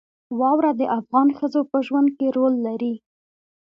واوره 0.39 0.71
د 0.79 0.81
افغان 0.99 1.27
ښځو 1.37 1.61
په 1.71 1.77
ژوند 1.87 2.07
کې 2.17 2.27
رول 2.37 2.53
لري. 2.67 2.93